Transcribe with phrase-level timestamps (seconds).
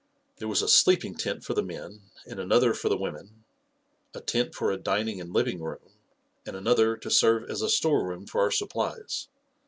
[0.37, 3.43] There was a sleeping tent for the men and another for the women;
[4.15, 5.91] a tent for a dining and living room,
[6.43, 9.27] and another to serve as a store room for our supplies.